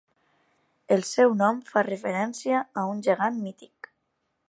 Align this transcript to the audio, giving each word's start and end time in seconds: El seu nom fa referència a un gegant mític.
El 0.95 1.03
seu 1.09 1.35
nom 1.43 1.61
fa 1.69 1.85
referència 1.89 2.65
a 2.83 2.87
un 2.97 3.05
gegant 3.11 3.41
mític. 3.47 3.97